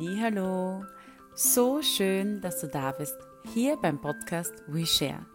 [0.00, 0.86] Hallo,
[1.34, 3.14] so schön, dass du da bist,
[3.52, 5.26] hier beim Podcast We Share,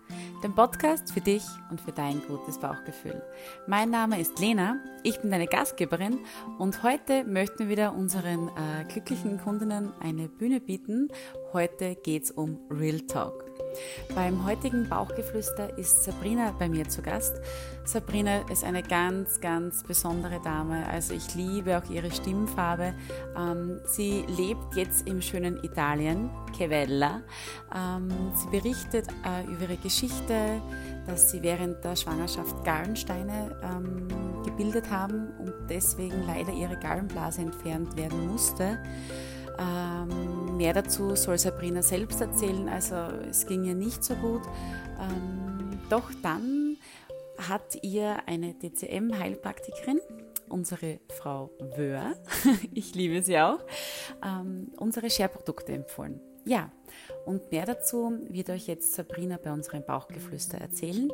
[0.43, 3.21] dem Podcast für dich und für dein gutes Bauchgefühl.
[3.67, 6.21] Mein Name ist Lena, ich bin deine Gastgeberin
[6.57, 11.09] und heute möchten wir wieder unseren äh, glücklichen Kundinnen eine Bühne bieten.
[11.53, 13.56] Heute geht es um Real Talk.
[14.15, 17.39] Beim heutigen Bauchgeflüster ist Sabrina bei mir zu Gast.
[17.85, 20.87] Sabrina ist eine ganz, ganz besondere Dame.
[20.87, 22.93] Also ich liebe auch ihre Stimmfarbe.
[23.37, 27.21] Ähm, sie lebt jetzt im schönen Italien, Chevella.
[27.75, 30.61] Ähm, sie berichtet äh, über ihre Geschichte,
[31.05, 34.07] dass sie während der Schwangerschaft Gallensteine ähm,
[34.43, 38.79] gebildet haben und deswegen leider ihre Gallenblase entfernt werden musste.
[39.59, 42.95] Ähm, mehr dazu soll Sabrina selbst erzählen, also
[43.29, 44.41] es ging ihr nicht so gut.
[44.99, 46.77] Ähm, doch dann
[47.37, 49.99] hat ihr eine DCM-Heilpraktikerin,
[50.49, 52.15] unsere Frau Wöhr,
[52.73, 53.59] ich liebe sie auch,
[54.23, 56.19] ähm, unsere Share-Produkte empfohlen.
[56.45, 56.71] Ja,
[57.25, 61.11] und mehr dazu wird euch jetzt Sabrina bei unserem Bauchgeflüster erzählen.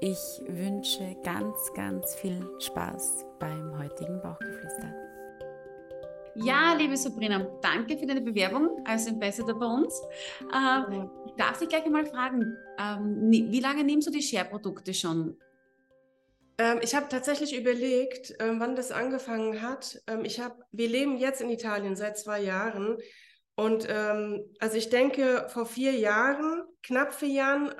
[0.00, 5.07] Ich wünsche ganz, ganz viel Spaß beim heutigen Bauchgeflüster.
[6.44, 10.00] Ja, liebe Sabrina, danke für deine Bewerbung als Ambassador bei uns.
[10.52, 10.94] Äh,
[11.26, 15.36] ich darf dich gleich einmal fragen, ähm, wie lange nimmst du die Share-Produkte schon?
[16.58, 20.00] Ähm, ich habe tatsächlich überlegt, ähm, wann das angefangen hat.
[20.06, 22.98] Ähm, ich hab, wir leben jetzt in Italien seit zwei Jahren.
[23.56, 27.74] Und ähm, also ich denke, vor vier Jahren, knapp vier Jahren,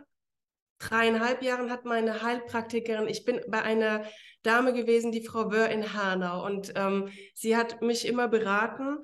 [0.79, 4.05] dreieinhalb Jahren hat meine Heilpraktikerin, ich bin bei einer
[4.43, 6.45] Dame gewesen, die Frau Wöhr in Hanau.
[6.45, 8.99] Und ähm, sie hat mich immer beraten,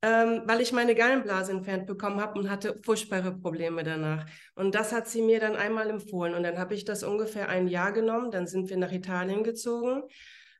[0.00, 4.26] ähm, weil ich meine Gallenblase entfernt bekommen habe und hatte furchtbare Probleme danach.
[4.54, 6.34] Und das hat sie mir dann einmal empfohlen.
[6.34, 8.30] Und dann habe ich das ungefähr ein Jahr genommen.
[8.30, 10.02] Dann sind wir nach Italien gezogen.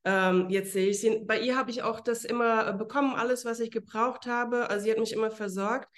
[0.04, 1.20] Ähm, jetzt sehe ich sie.
[1.24, 4.68] Bei ihr habe ich auch das immer bekommen, alles, was ich gebraucht habe.
[4.70, 5.88] Also sie hat mich immer versorgt.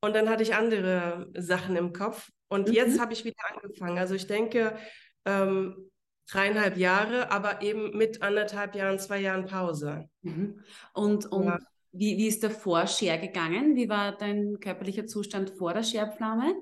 [0.00, 2.30] Und dann hatte ich andere Sachen im Kopf.
[2.48, 2.74] Und mhm.
[2.74, 3.98] jetzt habe ich wieder angefangen.
[3.98, 4.76] Also ich denke,
[5.24, 5.90] ähm,
[6.30, 10.08] dreieinhalb Jahre, aber eben mit anderthalb Jahren, zwei Jahren Pause.
[10.22, 10.60] Mhm.
[10.92, 11.58] Und, und ja.
[11.92, 13.76] wie, wie ist der Vorshare gegangen?
[13.76, 16.54] Wie war dein körperlicher Zustand vor der Scherpflaume?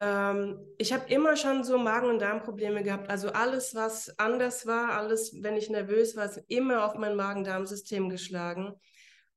[0.00, 3.10] Ähm, ich habe immer schon so Magen- und Darmprobleme gehabt.
[3.10, 8.08] Also alles, was anders war, alles, wenn ich nervös war, ist immer auf mein Magen-Darm-System
[8.08, 8.74] geschlagen.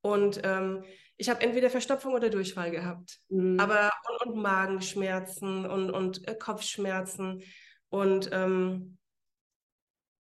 [0.02, 0.84] Und ähm,
[1.22, 3.20] ich habe entweder Verstopfung oder Durchfall gehabt.
[3.30, 3.60] Mhm.
[3.60, 7.44] Aber und, und, Magenschmerzen und, und äh, Kopfschmerzen.
[7.90, 8.98] Und ähm,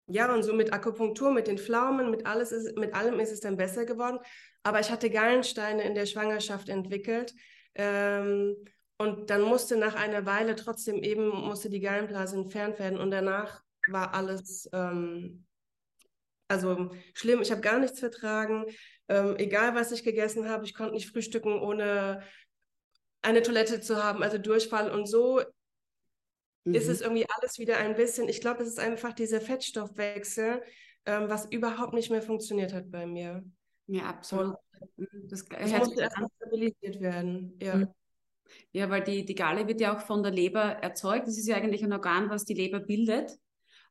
[0.08, 3.40] ja, und so mit Akupunktur, mit den Pflaumen, mit, alles ist, mit allem ist es
[3.40, 4.20] dann besser geworden.
[4.64, 7.34] Aber ich hatte Gallensteine in der Schwangerschaft entwickelt.
[7.76, 8.58] Ähm,
[8.98, 13.00] und dann musste nach einer Weile trotzdem eben, musste die Gallenblase entfernt werden.
[13.00, 15.46] Und danach war alles, ähm,
[16.50, 17.42] also schlimm.
[17.42, 18.66] Ich habe gar nichts vertragen.
[19.10, 22.22] Ähm, egal, was ich gegessen habe, ich konnte nicht frühstücken, ohne
[23.22, 24.92] eine Toilette zu haben, also Durchfall.
[24.92, 25.42] Und so
[26.64, 26.76] mhm.
[26.76, 30.62] ist es irgendwie alles wieder ein bisschen, ich glaube, es ist einfach dieser Fettstoffwechsel,
[31.06, 33.44] ähm, was überhaupt nicht mehr funktioniert hat bei mir.
[33.88, 34.56] Ja, absolut.
[34.96, 37.58] Und das, das musste erst stabilisiert werden.
[37.62, 37.76] Ja.
[37.76, 37.88] Mhm.
[38.72, 41.28] Ja, weil die, die Galle wird ja auch von der Leber erzeugt.
[41.28, 43.38] Das ist ja eigentlich ein Organ, was die Leber bildet.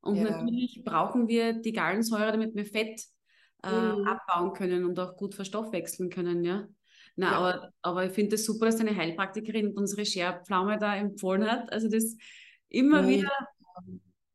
[0.00, 0.24] Und ja.
[0.24, 3.02] natürlich brauchen wir die Gallensäure, damit wir Fett
[3.64, 4.06] äh, mhm.
[4.06, 6.68] abbauen können und auch gut verstoffwechseln können, ja.
[7.16, 7.38] Na, ja.
[7.38, 11.72] aber, aber ich finde es das super, dass deine Heilpraktikerin unsere Scherpflaume da empfohlen hat.
[11.72, 12.16] Also das
[12.68, 13.08] immer mhm.
[13.08, 13.32] wieder,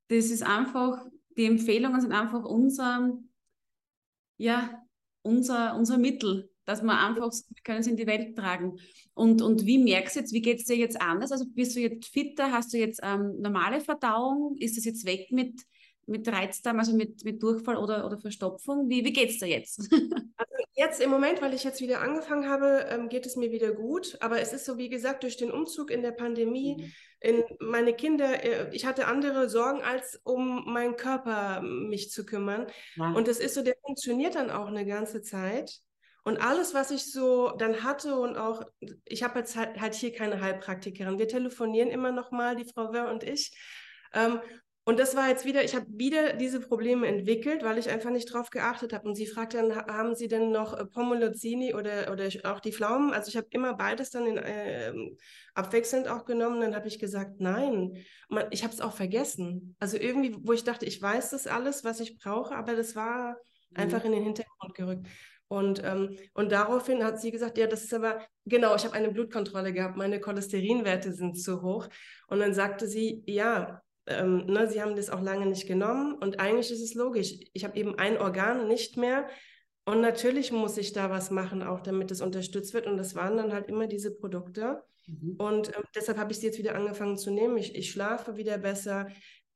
[0.10, 1.06] das ist einfach,
[1.38, 3.18] die Empfehlungen sind einfach unser,
[4.38, 4.82] ja,
[5.22, 8.78] unser, unser Mittel, dass wir einfach, wir können es in die Welt tragen.
[9.14, 11.32] Und, und wie merkst du jetzt, wie geht es dir jetzt anders?
[11.32, 12.52] Also bist du jetzt fitter?
[12.52, 14.58] Hast du jetzt ähm, normale Verdauung?
[14.58, 15.62] Ist das jetzt weg mit,
[16.06, 18.90] mit Reizdarm, also mit, mit Durchfall oder, oder Verstopfung?
[18.90, 19.90] Wie, wie geht es dir jetzt?
[20.36, 23.72] Also jetzt im Moment, weil ich jetzt wieder angefangen habe, ähm, geht es mir wieder
[23.72, 24.18] gut.
[24.20, 26.92] Aber es ist so, wie gesagt, durch den Umzug in der Pandemie, mhm.
[27.20, 32.68] in meine Kinder, äh, ich hatte andere Sorgen, als um meinen Körper mich zu kümmern.
[32.96, 33.12] Ja.
[33.14, 35.82] Und es ist so, der funktioniert dann auch eine ganze Zeit.
[36.26, 38.64] Und alles, was ich so dann hatte und auch,
[39.06, 41.20] ich habe jetzt halt, halt, hier keine Heilpraktikerin.
[41.20, 43.56] Wir telefonieren immer noch mal, die Frau Wör und ich.
[44.14, 44.40] Ähm,
[44.86, 48.34] und das war jetzt wieder, ich habe wieder diese Probleme entwickelt, weil ich einfach nicht
[48.34, 49.08] drauf geachtet habe.
[49.08, 53.14] Und sie fragt dann, haben Sie denn noch äh, Pomolozini oder, oder auch die Pflaumen?
[53.14, 54.94] Also ich habe immer beides dann in, äh,
[55.54, 56.60] abwechselnd auch genommen.
[56.60, 58.04] Dann habe ich gesagt, nein.
[58.28, 59.78] Man, ich habe es auch vergessen.
[59.80, 63.38] Also irgendwie, wo ich dachte, ich weiß das alles, was ich brauche, aber das war
[63.70, 63.78] mhm.
[63.78, 65.08] einfach in den Hintergrund gerückt.
[65.48, 69.12] Und, ähm, und daraufhin hat sie gesagt, ja, das ist aber, genau, ich habe eine
[69.12, 71.88] Blutkontrolle gehabt, meine Cholesterinwerte sind zu hoch.
[72.28, 76.40] Und dann sagte sie, ja, ähm, ne, sie haben das auch lange nicht genommen und
[76.40, 77.34] eigentlich ist es logisch.
[77.54, 79.28] Ich habe eben ein Organ nicht mehr,
[79.86, 82.88] Und natürlich muss ich da was machen, auch damit es unterstützt wird.
[82.88, 84.82] Und das waren dann halt immer diese Produkte.
[85.08, 85.36] Mhm.
[85.38, 87.58] Und äh, deshalb habe ich sie jetzt wieder angefangen zu nehmen.
[87.58, 89.08] Ich, ich schlafe wieder besser.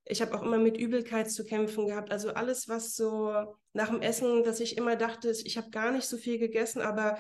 [0.06, 2.12] Ich habe auch immer mit Übelkeit zu kämpfen gehabt.
[2.12, 3.34] Also alles, was so
[3.74, 7.18] nach dem Essen, dass ich immer dachte, ich habe gar nicht so viel gegessen, aber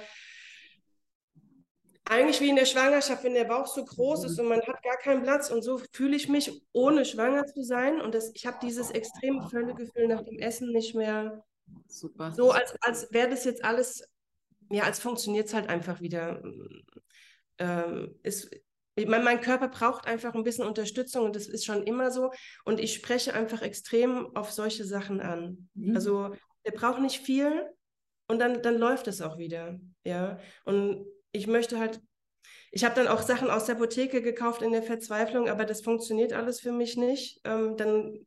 [2.10, 4.98] eigentlich wie in der Schwangerschaft, wenn der Bauch so groß ist und man hat gar
[4.98, 5.50] keinen Platz.
[5.50, 8.02] Und so fühle ich mich, ohne schwanger zu sein.
[8.02, 11.44] Und das, ich habe dieses extreme Völlegefühl nach dem Essen nicht mehr.
[11.88, 12.32] Super.
[12.32, 14.08] So, als, als wäre das jetzt alles,
[14.70, 16.42] ja, als funktioniert es halt einfach wieder.
[17.60, 18.52] Ähm, ist,
[18.96, 22.32] mein, mein Körper braucht einfach ein bisschen Unterstützung und das ist schon immer so.
[22.66, 25.70] Und ich spreche einfach extrem auf solche Sachen an.
[25.74, 25.96] Mhm.
[25.96, 26.34] Also,
[26.66, 27.70] der braucht nicht viel
[28.28, 29.80] und dann, dann läuft es auch wieder.
[30.04, 30.40] Ja.
[30.66, 32.02] Und ich möchte halt,
[32.72, 36.34] ich habe dann auch Sachen aus der Apotheke gekauft in der Verzweiflung, aber das funktioniert
[36.34, 37.40] alles für mich nicht.
[37.44, 38.26] Ähm, dann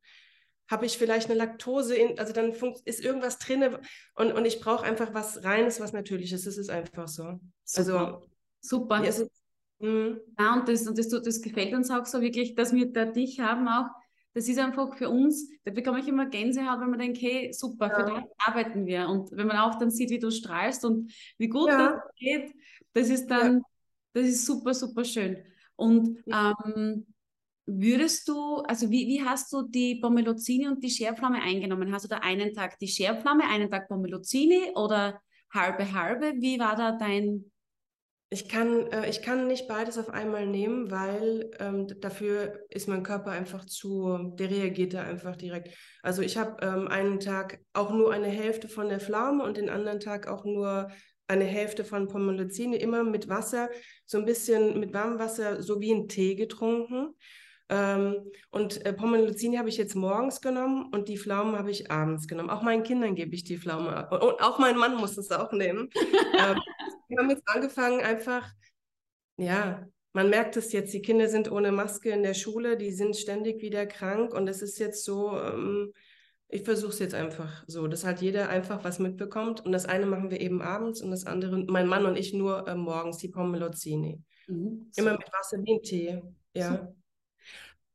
[0.69, 2.53] habe ich vielleicht eine Laktose, in, also dann
[2.85, 3.77] ist irgendwas drin
[4.15, 6.45] und, und ich brauche einfach was Reines, was Natürliches.
[6.45, 7.41] Das ist einfach so.
[7.65, 7.99] Super.
[7.99, 8.31] Also,
[8.61, 9.05] Super.
[9.05, 9.13] Ja,
[9.79, 10.21] mhm.
[10.39, 13.41] ja, und, das, und das, das gefällt uns auch so wirklich, dass wir da dich
[13.41, 13.87] haben auch.
[14.33, 17.89] Das ist einfach für uns, da bekomme ich immer Gänsehaut, wenn man denkt, hey, super,
[17.89, 17.95] ja.
[17.97, 19.09] für das arbeiten wir.
[19.09, 21.93] Und wenn man auch dann sieht, wie du strahlst und wie gut ja.
[21.93, 22.55] das geht,
[22.93, 23.63] das ist dann, ja.
[24.13, 25.39] das ist super, super schön.
[25.75, 27.07] Und ähm,
[27.67, 31.93] würdest du, also wie, wie hast du die Pommelozini und die Scherpflaume eingenommen?
[31.93, 35.21] Hast du da einen Tag die Scherpflaume, einen Tag Pommelozini oder
[35.53, 36.35] halbe halbe?
[36.37, 37.51] Wie war da dein
[38.33, 43.03] ich kann, äh, ich kann nicht beides auf einmal nehmen, weil ähm, dafür ist mein
[43.03, 45.77] Körper einfach zu, der reagiert da einfach direkt.
[46.03, 49.69] Also ich habe ähm, einen Tag auch nur eine Hälfte von der Pflaume und den
[49.69, 50.91] anderen Tag auch nur
[51.27, 53.69] eine Hälfte von Pommelozini, immer mit Wasser,
[54.07, 57.15] so ein bisschen mit warmem Wasser, so wie ein Tee getrunken.
[57.69, 62.29] Ähm, und äh, Pommelozini habe ich jetzt morgens genommen und die Pflaumen habe ich abends
[62.29, 62.51] genommen.
[62.51, 64.13] Auch meinen Kindern gebe ich die Pflaume ab.
[64.13, 65.89] Und, und auch mein Mann muss es auch nehmen.
[66.39, 66.61] ähm,
[67.11, 68.49] wir haben jetzt angefangen, einfach,
[69.37, 73.17] ja, man merkt es jetzt, die Kinder sind ohne Maske in der Schule, die sind
[73.17, 75.93] ständig wieder krank und es ist jetzt so, ähm,
[76.49, 79.65] ich versuche es jetzt einfach so, dass halt jeder einfach was mitbekommt.
[79.65, 82.67] Und das eine machen wir eben abends und das andere, mein Mann und ich nur
[82.67, 84.21] äh, morgens, die Pommelozini.
[84.49, 86.23] Mhm, Immer mit Wasser wie ein Tee.
[86.55, 86.73] Ja.
[86.73, 86.95] So.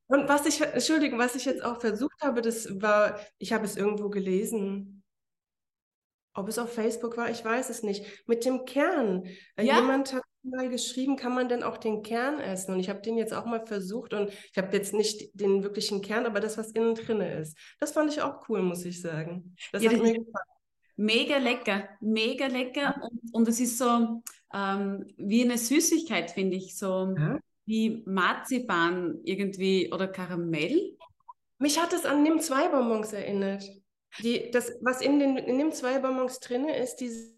[0.07, 3.75] Und was ich, Entschuldigung, was ich jetzt auch versucht habe, das war, ich habe es
[3.75, 4.94] irgendwo gelesen.
[6.36, 8.06] Ob es auf Facebook war, ich weiß es nicht.
[8.28, 9.24] Mit dem Kern.
[9.56, 9.80] Äh, ja?
[9.80, 12.74] Jemand hat mal geschrieben, kann man denn auch den Kern essen?
[12.74, 16.02] Und ich habe den jetzt auch mal versucht und ich habe jetzt nicht den wirklichen
[16.02, 17.58] Kern, aber das, was innen drin ist.
[17.80, 19.56] Das fand ich auch cool, muss ich sagen.
[19.72, 20.46] Das ja, hat mir gefallen.
[20.98, 24.22] Mega lecker, mega lecker und, und es ist so
[24.54, 27.38] ähm, wie eine Süßigkeit, finde ich, so ja?
[27.66, 30.96] wie Marzipan irgendwie oder Karamell.
[31.58, 33.70] Mich hat es an Nimm 2 Bonbons erinnert.
[34.19, 37.35] Die, das, was in den Nimm 2 Bonbons drin ist, diese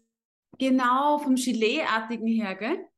[0.58, 2.88] Genau, vom Gelee-artigen her, gell?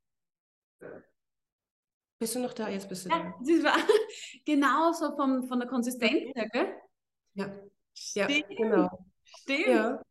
[2.18, 2.68] Bist du noch da?
[2.68, 3.34] Jetzt bist du ja, da.
[3.40, 3.76] Das war
[4.44, 6.74] genau so vom, von der Konsistenz her, gell?
[7.34, 7.52] Ja.
[8.14, 8.88] Ja, genau.
[9.24, 9.66] Stimmt.
[9.66, 10.02] Ja.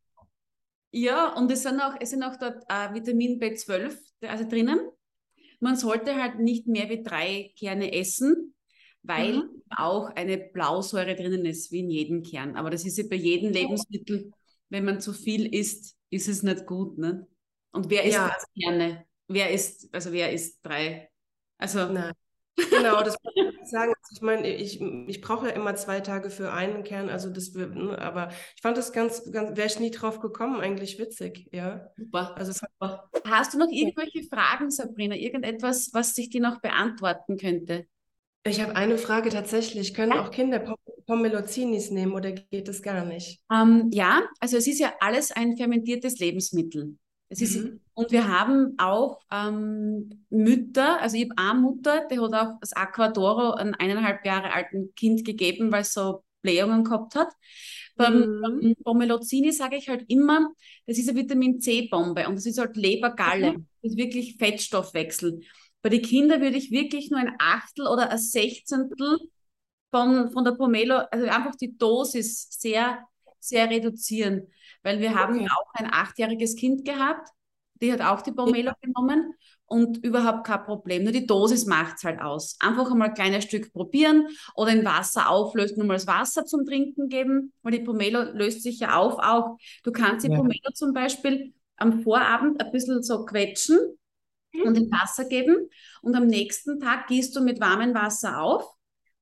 [0.91, 4.79] ja, und es sind auch, es sind auch dort äh, Vitamin B12 also drinnen.
[5.59, 8.53] Man sollte halt nicht mehr wie drei Kerne essen,
[9.03, 9.61] weil mhm.
[9.75, 12.55] auch eine Blausäure drinnen ist, wie in jedem Kern.
[12.55, 14.31] Aber das ist ja bei jedem Lebensmittel,
[14.69, 16.97] wenn man zu viel isst, ist es nicht gut.
[16.97, 17.27] Ne?
[17.71, 18.35] Und wer isst ja.
[18.61, 19.05] Kerne?
[19.27, 21.09] Wer isst, also wer isst drei?
[21.57, 21.85] Also.
[21.91, 22.13] Nein.
[22.69, 23.93] Genau, das wollte ich sagen.
[24.01, 27.53] Also ich meine, ich, ich brauche ja immer zwei Tage für einen Kern, also das
[27.53, 31.47] wird, ne, aber ich fand das ganz, ganz wäre ich nie drauf gekommen, eigentlich witzig,
[31.51, 31.89] ja.
[31.95, 32.35] Super.
[32.37, 33.09] Also super.
[33.25, 35.15] Hast du noch irgendwelche Fragen, Sabrina?
[35.15, 37.87] Irgendetwas, was ich dir noch beantworten könnte?
[38.43, 39.93] Ich habe eine Frage tatsächlich.
[39.93, 40.23] Können ja.
[40.23, 43.41] auch Kinder Pommelozinis nehmen oder geht das gar nicht?
[43.51, 46.97] Ähm, ja, also es ist ja alles ein fermentiertes Lebensmittel.
[47.29, 47.79] Es ist, mhm.
[47.93, 52.73] Und wir haben auch ähm, Mütter, also ich habe eine Mutter, die hat auch das
[52.73, 57.29] Aquadoro ein eineinhalb Jahre alten Kind gegeben, weil es so Blähungen gehabt hat.
[57.95, 58.75] Beim, mhm.
[58.83, 60.49] Pommelozini sage ich halt immer,
[60.87, 63.53] das ist eine Vitamin C-Bombe und das ist halt Lebergalle.
[63.53, 63.67] Mhm.
[63.81, 65.41] Das ist wirklich Fettstoffwechsel.
[65.81, 69.17] Bei den Kindern würde ich wirklich nur ein Achtel oder ein Sechzehntel
[69.91, 73.05] von, von der Pomelo, also einfach die Dosis sehr,
[73.39, 74.47] sehr reduzieren.
[74.83, 77.29] Weil wir haben auch ein achtjähriges Kind gehabt,
[77.81, 78.75] die hat auch die Pomelo ja.
[78.81, 79.33] genommen
[79.65, 81.03] und überhaupt kein Problem.
[81.03, 82.57] Nur die Dosis macht es halt aus.
[82.59, 86.65] Einfach einmal ein kleines Stück probieren oder in Wasser auflösen, nur mal das Wasser zum
[86.65, 89.57] Trinken geben, weil die Pomelo löst sich ja auf auch.
[89.83, 90.37] Du kannst die ja.
[90.37, 93.79] Pomelo zum Beispiel am Vorabend ein bisschen so quetschen.
[94.65, 95.69] Und in Wasser geben
[96.01, 98.75] und am nächsten Tag gießt du mit warmem Wasser auf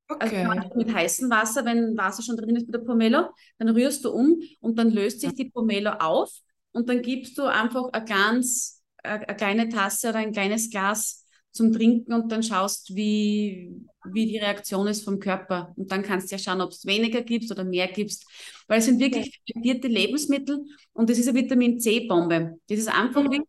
[0.08, 0.46] also okay.
[0.46, 4.12] Also mit heißem Wasser, wenn Wasser schon drin ist bei der Pomelo, dann rührst du
[4.12, 6.32] um und dann löst sich die Pomelo auf
[6.72, 11.26] und dann gibst du einfach ein ganz, eine, eine kleine Tasse oder ein kleines Glas
[11.52, 13.74] zum Trinken und dann schaust, wie,
[14.06, 15.74] wie die Reaktion ist vom Körper.
[15.76, 18.28] Und dann kannst du ja schauen, ob es weniger gibst oder mehr gibst.
[18.68, 22.60] Weil es sind wirklich fermentierte Lebensmittel und das ist eine Vitamin C-Bombe.
[22.70, 23.44] Das ist einfach mhm.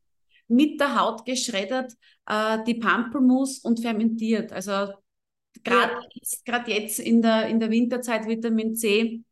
[0.49, 1.93] Mit der Haut geschreddert,
[2.27, 4.53] äh, die Pampelmus und fermentiert.
[4.53, 4.93] Also
[5.65, 6.01] gerade ja.
[6.15, 9.23] jetzt, jetzt in der, in der Winterzeit Vitamin C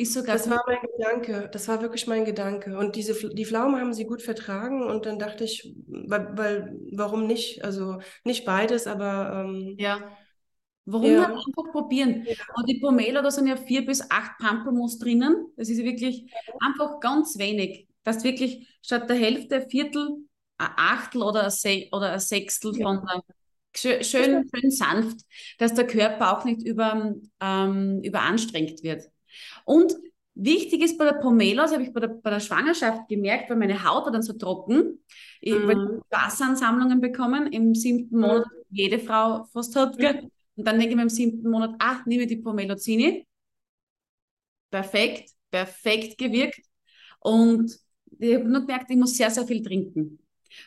[0.00, 0.36] ist sogar.
[0.36, 1.48] Das war mein Gedanke.
[1.52, 2.76] Das war wirklich mein Gedanke.
[2.78, 4.82] Und diese, die Pflaume haben sie gut vertragen.
[4.82, 7.64] Und dann dachte ich, weil, weil warum nicht?
[7.64, 9.44] Also nicht beides, aber.
[9.44, 10.00] Ähm, ja.
[10.86, 11.26] Warum ja.
[11.26, 12.24] einfach probieren?
[12.26, 12.34] Ja.
[12.56, 15.46] Und die Pomelo, da sind ja vier bis acht Pampelmus drinnen.
[15.56, 17.86] Das ist wirklich einfach ganz wenig.
[18.02, 20.24] Dass wirklich statt der Hälfte, Viertel,
[20.60, 23.22] ein Achtel oder ein, Se oder ein Sechstel von der
[23.74, 25.20] schön, schön, sanft,
[25.58, 29.04] dass der Körper auch nicht über, ähm, überanstrengt wird.
[29.64, 29.94] Und
[30.34, 33.56] wichtig ist bei der Pomelo, das habe ich bei der, bei der Schwangerschaft gemerkt, weil
[33.56, 35.02] meine Haut war dann so trocken,
[35.40, 36.02] ich mhm.
[36.10, 38.22] Wasseransammlungen bekommen im siebten mhm.
[38.22, 39.98] Monat, jede Frau fast hat.
[39.98, 40.30] Mhm.
[40.56, 43.26] Und dann denke ich mir im siebten Monat, ach, nehme die Pomelozini.
[44.70, 46.60] Perfekt, perfekt gewirkt.
[47.20, 47.74] Und
[48.18, 50.18] ich habe nur gemerkt, ich muss sehr, sehr viel trinken.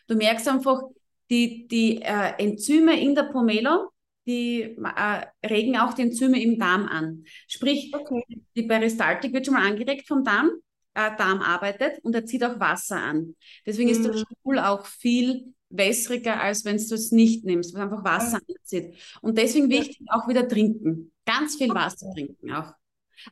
[0.07, 0.81] Du merkst einfach,
[1.29, 3.89] die, die äh, Enzyme in der Pomelo,
[4.25, 7.25] die äh, regen auch die Enzyme im Darm an.
[7.47, 8.23] Sprich, okay.
[8.55, 10.51] die Peristaltik wird schon mal angeregt vom Darm,
[10.93, 13.35] äh, Darm arbeitet und er zieht auch Wasser an.
[13.65, 13.95] Deswegen mhm.
[13.95, 18.39] ist der Stuhl auch viel wässriger, als wenn du es nicht nimmst, weil einfach Wasser
[18.47, 18.55] mhm.
[18.59, 18.95] anzieht.
[19.21, 21.11] Und deswegen wichtig auch wieder trinken.
[21.25, 22.73] Ganz viel Wasser trinken auch.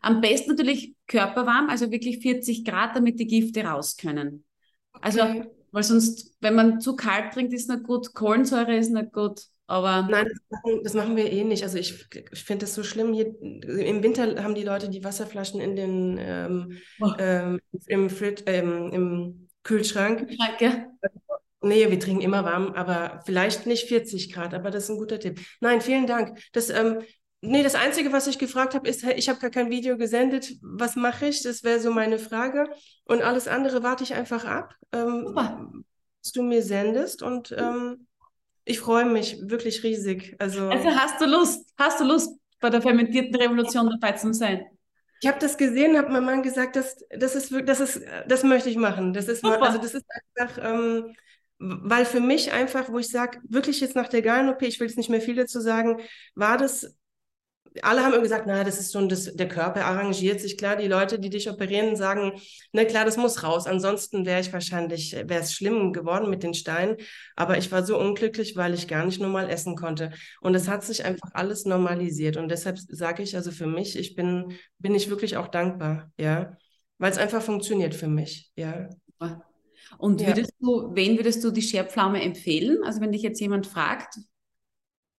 [0.02, 4.46] Am besten natürlich körperwarm, also wirklich 40 Grad, damit die Gifte raus können.
[4.94, 5.50] Also okay.
[5.72, 8.14] Weil sonst, wenn man zu kalt trinkt, ist nicht gut.
[8.14, 9.42] Kohlensäure ist nicht gut.
[9.68, 11.64] Aber Nein, das machen, das machen wir eh nicht.
[11.64, 13.14] Also ich, ich finde das so schlimm.
[13.14, 17.12] Hier, Im Winter haben die Leute die Wasserflaschen in den ähm, oh.
[17.18, 20.30] ähm, im, Frit, ähm, im Kühlschrank.
[20.38, 20.88] Danke.
[21.62, 25.20] Nee, wir trinken immer warm, aber vielleicht nicht 40 Grad, aber das ist ein guter
[25.20, 25.40] Tipp.
[25.62, 26.38] Nein, vielen Dank.
[26.54, 27.02] Das, ähm,
[27.44, 30.54] Nee, das Einzige, was ich gefragt habe, ist, ich habe gar kein Video gesendet.
[30.62, 31.42] Was mache ich?
[31.42, 32.70] Das wäre so meine Frage.
[33.06, 37.24] Und alles andere warte ich einfach ab, ähm, was du mir sendest.
[37.24, 38.06] Und ähm,
[38.64, 40.36] ich freue mich wirklich riesig.
[40.38, 44.64] Also, also hast du Lust, hast du Lust, bei der fermentierten Revolution dabei zu sein?
[45.20, 48.70] Ich habe das gesehen, habe mein Mann gesagt, das, das ist das ist, das möchte
[48.70, 49.14] ich machen.
[49.14, 50.06] Das ist, also das ist
[50.36, 51.16] einfach, ähm,
[51.60, 54.98] weil für mich einfach, wo ich sage, wirklich jetzt nach der Gallen-OP, ich will jetzt
[54.98, 56.02] nicht mehr viel dazu sagen,
[56.34, 56.96] war das
[57.82, 60.58] alle haben immer gesagt, na, das ist schon das, der Körper arrangiert sich.
[60.58, 62.34] Klar, die Leute, die dich operieren, sagen,
[62.74, 63.66] na klar, das muss raus.
[63.66, 66.98] Ansonsten wäre ich wahrscheinlich, wäre es schlimm geworden mit den Steinen.
[67.36, 70.12] Aber ich war so unglücklich, weil ich gar nicht normal essen konnte.
[70.42, 72.36] Und es hat sich einfach alles normalisiert.
[72.36, 76.58] Und deshalb sage ich, also für mich, ich bin, bin ich wirklich auch dankbar, ja.
[76.98, 78.90] Weil es einfach funktioniert für mich, ja.
[79.98, 80.68] Und würdest ja.
[80.68, 82.84] du, wen würdest du die Scherpflaume empfehlen?
[82.84, 84.20] Also wenn dich jetzt jemand fragt,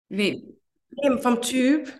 [0.09, 0.59] wen?
[1.21, 1.90] Vom Typ,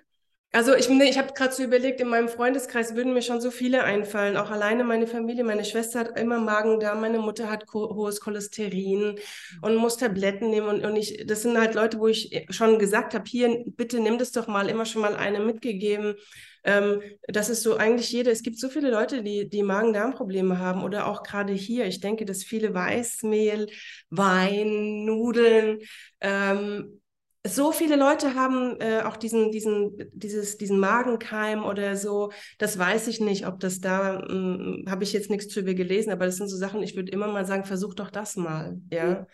[0.54, 3.85] also ich, ich habe gerade so überlegt, in meinem Freundeskreis würden mir schon so viele
[3.85, 4.37] einfallen.
[4.37, 9.18] Auch alleine meine Familie, meine Schwester hat immer Magen-Darm, meine Mutter hat hohes Cholesterin
[9.62, 10.68] und muss Tabletten nehmen.
[10.68, 14.18] Und, und ich, das sind halt Leute, wo ich schon gesagt habe, hier, bitte nimm
[14.18, 16.16] das doch mal, immer schon mal eine mitgegeben.
[16.64, 20.85] Ähm, das ist so eigentlich jede, es gibt so viele Leute, die, die Magen-Darm-Probleme haben
[20.85, 21.87] oder auch gerade hier.
[21.87, 23.68] Ich denke, dass viele Weißmehl,
[24.11, 25.78] Wein, Nudeln,
[26.21, 27.01] ähm,
[27.44, 32.30] so viele Leute haben äh, auch diesen, diesen, dieses, diesen Magenkeim oder so.
[32.58, 36.26] Das weiß ich nicht, ob das da, hm, habe ich jetzt nichts drüber gelesen, aber
[36.26, 39.26] das sind so Sachen, ich würde immer mal sagen, versuch doch das mal, ja.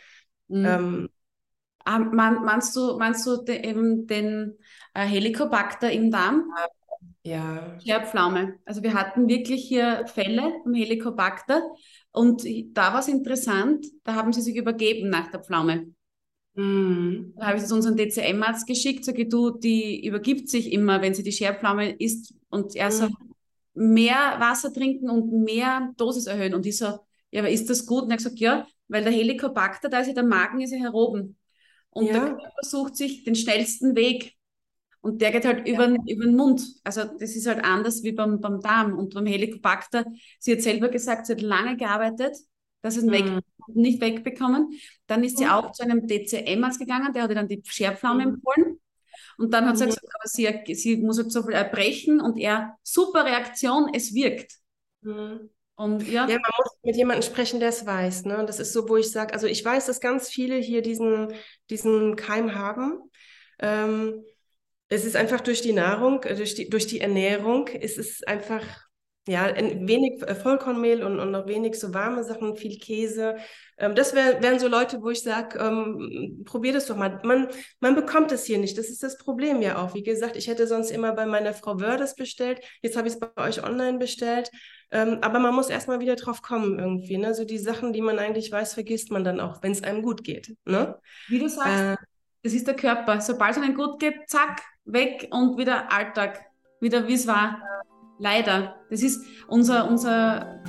[0.49, 0.65] Mhm.
[0.65, 1.09] Ähm,
[1.85, 4.57] ah, meinst du, meinst du de, eben den
[4.95, 6.51] äh, Helicobacter im Darm?
[7.25, 7.79] Ja.
[7.81, 8.55] Scherpflaume.
[8.65, 11.63] Also wir hatten wirklich hier Fälle vom Helicobacter
[12.11, 15.93] und da war es interessant, da haben sie sich übergeben nach der Pflaume.
[16.59, 17.35] Mhm.
[17.37, 21.23] Da habe ich es unseren DCM-Arzt geschickt, sage du, die übergibt sich immer, wenn sie
[21.23, 22.93] die Scherpflaume isst und er mhm.
[22.93, 23.15] sagt,
[23.75, 26.55] mehr Wasser trinken und mehr Dosis erhöhen.
[26.55, 26.99] Und ich so,
[27.31, 28.03] ja, aber ist das gut?
[28.03, 30.95] Und er gesagt, ja, weil der Helicobacter, da ist ja der Magen ist ja hier
[30.95, 31.37] oben.
[31.91, 32.13] Und ja.
[32.15, 34.35] der Körper sucht sich den schnellsten Weg.
[35.01, 35.97] Und der geht halt über, ja.
[36.09, 36.61] über den Mund.
[36.83, 38.99] Also das ist halt anders wie beim, beim Darm.
[38.99, 40.07] Und beim Helicobacter,
[40.41, 42.37] sie hat selber gesagt, sie hat lange gearbeitet,
[42.83, 43.13] dass es mhm.
[43.13, 43.25] weg
[43.69, 44.79] nicht wegbekommen.
[45.07, 45.51] Dann ist sie mhm.
[45.51, 48.35] auch zu einem DCM-Arzt gegangen, der hat ihr dann die Scherpflaume mhm.
[48.35, 48.81] empfohlen.
[49.37, 49.79] Und dann hat mhm.
[49.79, 54.15] sie gesagt, aber sie, sie muss jetzt so viel erbrechen und er, super Reaktion, es
[54.15, 54.55] wirkt.
[55.03, 55.51] Mhm.
[55.77, 56.27] Und ja.
[56.27, 58.25] ja, man muss mit jemandem sprechen, der es weiß.
[58.25, 58.45] Ne?
[58.47, 61.33] Das ist so, wo ich sage, also ich weiß, dass ganz viele hier diesen,
[61.71, 62.99] diesen Keim haben.
[63.61, 64.25] Ähm,
[64.89, 68.88] es ist einfach durch die Nahrung, durch die, durch die Ernährung, es ist einfach
[69.29, 73.37] Ja, wenig äh, Vollkornmehl und, und noch wenig so warme Sachen, viel Käse.
[73.77, 77.21] Ähm, das wär, wären so Leute, wo ich sage, ähm, probier das doch mal.
[77.25, 77.49] Man,
[77.81, 78.79] man bekommt es hier nicht.
[78.79, 79.93] Das ist das Problem ja auch.
[79.95, 82.61] Wie gesagt, ich hätte sonst immer bei meiner Frau Wördes bestellt.
[82.81, 84.51] Jetzt habe ich es bei euch online bestellt.
[84.91, 87.19] Ähm, aber man muss erstmal wieder drauf kommen irgendwie.
[87.19, 87.35] Ne?
[87.35, 90.25] So die Sachen, die man eigentlich weiß, vergisst man dann auch, wenn es einem gut
[90.25, 90.57] geht.
[90.65, 90.99] Ne?
[91.29, 91.97] Wie du sagst, äh,
[92.43, 93.21] das ist der Körper.
[93.21, 96.41] Sobald es einem gut geht, zack, weg und wieder Alltag.
[96.81, 97.61] Wieder wie es war.
[98.19, 98.75] Leider.
[98.91, 100.61] Das ist unser, unser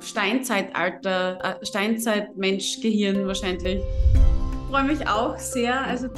[0.00, 3.82] Steinzeitalter, äh, Steinzeitmensch-Gehirn wahrscheinlich.
[3.82, 5.80] Ich freue mich auch sehr.
[5.80, 6.08] Also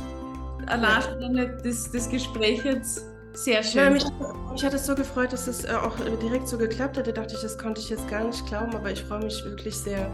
[0.66, 3.82] allein das, das Gespräch jetzt sehr schön.
[3.82, 4.04] Ja, mich,
[4.50, 7.06] mich, hat es so gefreut, dass es äh, auch direkt so geklappt hat.
[7.06, 9.76] Da dachte ich, das konnte ich jetzt gar nicht glauben, aber ich freue mich wirklich
[9.76, 10.10] sehr.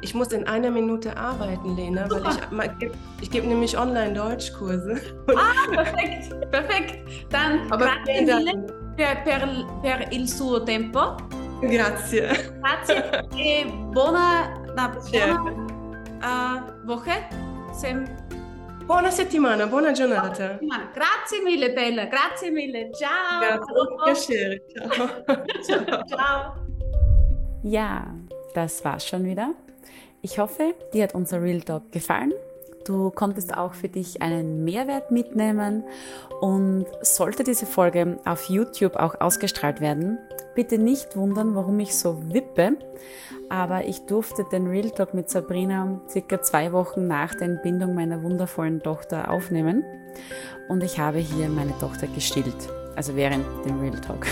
[0.00, 2.36] Ich muss in einer Minute arbeiten, Lena, Super.
[2.50, 2.90] weil ich,
[3.22, 5.00] ich gebe nämlich online-Deutschkurse.
[5.28, 7.26] Ah, perfekt, perfekt.
[7.30, 11.16] Dann aber vielen Dank per, per, per il suo tempo.
[11.60, 12.58] Grazie.
[12.60, 15.42] Grazie e buona, na, buona
[16.22, 17.28] uh, Woche.
[17.72, 18.06] Sem
[18.84, 20.58] buona settimana, buona giornata.
[20.60, 22.90] Buona grazie mille Bella, grazie mille.
[22.92, 23.64] Ciao.
[24.04, 25.84] Grazie, Ciao.
[25.84, 26.04] Ciao.
[26.06, 26.54] Ciao.
[27.62, 28.14] Ja,
[28.54, 29.54] das war's schon wieder.
[30.20, 32.32] Ich hoffe, dir hat unser Real Talk gefallen
[32.84, 35.84] Du konntest auch für dich einen Mehrwert mitnehmen
[36.40, 40.18] und sollte diese Folge auf YouTube auch ausgestrahlt werden,
[40.54, 42.76] bitte nicht wundern, warum ich so wippe,
[43.48, 48.22] aber ich durfte den Real Talk mit Sabrina circa zwei Wochen nach der Entbindung meiner
[48.22, 49.82] wundervollen Tochter aufnehmen
[50.68, 54.26] und ich habe hier meine Tochter gestillt, also während dem Real Talk.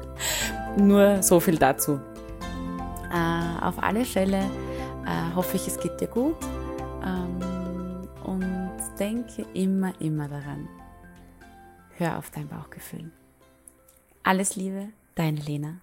[0.76, 2.00] Nur so viel dazu.
[3.12, 6.34] Äh, auf alle Fälle äh, hoffe ich, es geht dir gut.
[8.98, 10.68] Denke immer, immer daran.
[11.96, 13.10] Hör auf dein Bauchgefühl.
[14.22, 15.80] Alles Liebe, deine Lena.